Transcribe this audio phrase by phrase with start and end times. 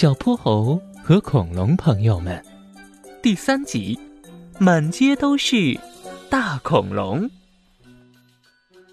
[0.00, 2.42] 小泼猴和恐龙朋友们，
[3.22, 4.00] 第三集，
[4.58, 5.78] 满街都是
[6.30, 7.28] 大恐龙。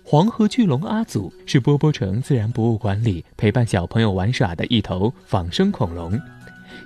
[0.03, 6.19] 黄河巨龙阿祖是波波城自然博物馆里陪伴小朋友玩耍的一头仿生恐龙。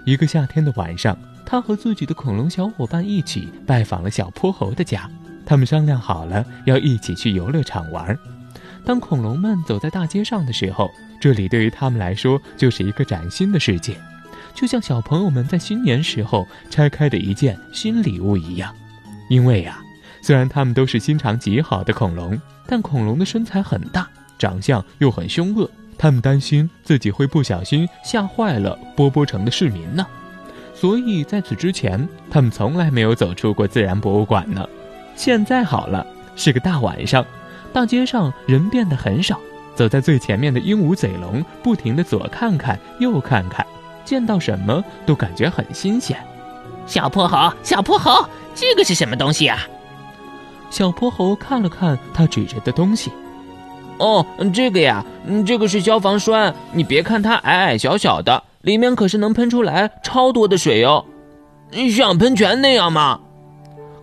[0.06, 5.10] 一个夏天的晚上，他和自己的恐龙小伙伴一起拜访了小泼猴的家。
[5.48, 8.16] 他们商量好了要一起去游乐场玩。
[8.86, 13.96] 当恐龙们走在大街上的时候，这里对于他们来说就是一个崭新的世界，
[14.54, 18.74] 就像小朋友们在新年时候拆开的一件新礼物一样。
[19.30, 19.80] 因为呀，
[20.22, 30.06] 虽然他们都是心肠极好的恐龙，但恐龙的身材很大，长相又很凶恶，他们担心自己会不小心吓坏了波波城的市民呢。
[30.74, 34.68] 所以在此之前，他们从来没有走出过自然博物馆呢。
[35.16, 37.26] 现在好了，是个大晚上，
[37.72, 39.40] 大街上人变得很少。
[39.76, 43.66] 走在最前面的鹦鹉嘴龙不停地左看看右看看，
[44.06, 46.18] 见到什么都感觉很新鲜。
[46.86, 49.60] 小泼猴，小泼猴，这个是什么东西啊？
[50.70, 53.12] 小泼猴看了看他指着的东西，
[53.98, 55.06] 哦，这个呀，
[55.46, 56.54] 这个是消防栓。
[56.72, 61.06] 你别看它矮矮小小的，里面可是能喷出来超多的水哟，
[61.96, 63.20] 像喷泉那样吗？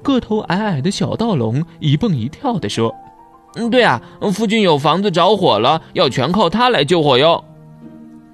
[0.02, 2.94] 个头矮矮的小盗龙一蹦一跳地说。
[3.54, 4.00] 嗯，对啊，
[4.32, 7.42] 附近有房子着火了，要全靠它来救火哟。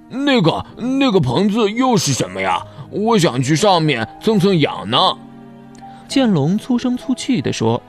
[0.09, 2.61] 那个那个棚子又是什么呀？
[2.91, 4.97] 我想去上面蹭蹭痒呢。
[6.07, 7.81] 剑龙粗声粗气地说：“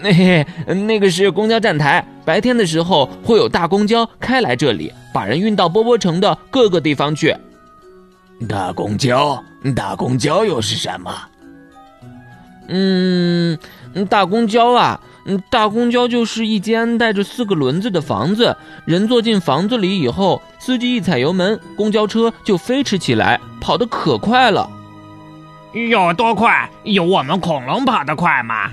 [0.00, 7.36] 嘿嘿，那个是公交站台，白天的时候会有大公交开来这里，把人运到波波城的各个地方去。”
[8.48, 9.42] 大公交，
[9.74, 11.12] 大公交又是什么？
[12.68, 13.58] 嗯，
[14.08, 15.00] 大公交啊。
[15.30, 24.68] 嗯，大公交就是一间带着四个轮子的房子，人坐进房子里以后，司机一踩油门，公交车就飞驰起来，跑得可快了。
[25.90, 26.70] 有多快？
[26.84, 28.72] 有我们恐龙跑得快吗？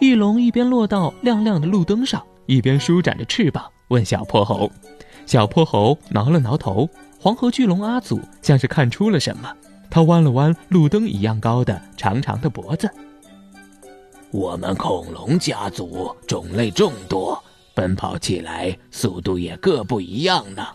[0.00, 4.68] 翼龙一边落到亮亮的路灯上，一边舒展着翅膀，问小泼猴。
[5.26, 6.88] 小泼猴挠了挠头。
[7.20, 9.48] 黄河巨龙阿祖像是看出了什么，
[9.88, 12.90] 他弯了弯路灯一样高的长长的脖子。
[14.32, 17.38] 我们恐龙家族种类众多，
[17.74, 20.66] 奔跑起来速度也各不一样呢。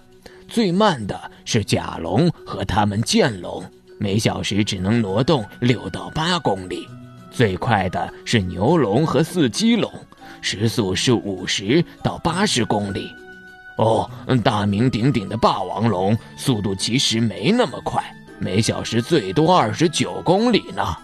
[0.48, 3.64] 最慢的是甲龙和它们剑龙，
[3.98, 6.88] 每小时只能挪动六到八公里；
[7.32, 9.92] 最快的是牛龙和四鸡龙，
[10.40, 13.12] 时速是五十到八十公里。
[13.80, 14.08] 哦，
[14.44, 18.04] 大名鼎鼎的霸王龙速度其实没那么快，
[18.38, 20.96] 每小时最多二十九公里呢。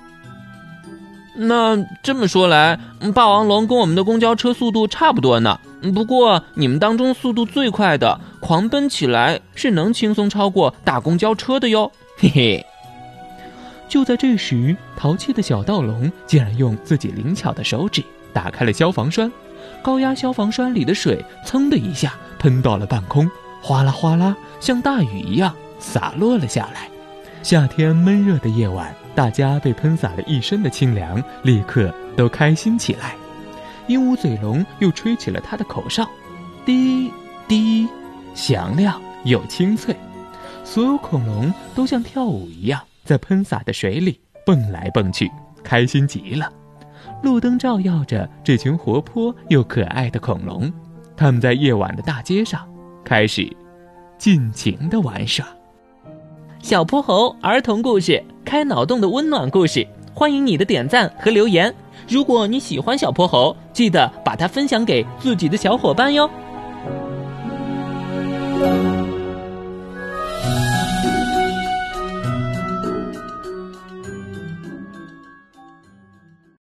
[1.36, 2.80] 那这么说来，
[3.14, 5.60] 霸王龙跟我们的公交车速度差不多呢。
[5.94, 11.92] 不过你们当中速度最快的，狂奔起来是能轻松超过大公交车的哟。
[12.18, 12.66] 嘿嘿。
[13.90, 19.32] 就在这时，淘气的小盗龙竟然用自己灵巧的手指打开了消防栓，
[19.82, 23.30] 高压消防栓里的水噌的一下喷到了半空，
[23.62, 26.88] 哗啦哗啦，像大雨一样洒落了下来。
[27.44, 28.96] 夏天闷热的夜晚。
[29.14, 33.16] 大家被喷洒了一身的清凉，立刻都开心起来。
[33.86, 36.10] 鹦鹉嘴龙又吹起了它的口哨，
[36.66, 37.12] 滴
[37.48, 37.88] 滴，
[38.34, 39.96] 响亮又清脆。
[40.64, 45.30] 所有恐龙都像跳舞一样，在喷洒的水里蹦来蹦去，
[45.64, 46.52] 开心极了。
[47.22, 50.74] 路灯照耀着这群活泼又可爱的恐龙，
[51.16, 52.68] 他们在夜晚的大街上
[53.04, 53.48] 开始
[54.18, 55.46] 尽情的玩耍。
[56.64, 58.24] 小泼猴儿童故事。
[58.46, 61.74] 开脑洞的温暖故事，欢迎你的点赞和留言。
[62.08, 66.30] 如果你喜欢小泼猴，记得把它分享给自己的小伙伴哟。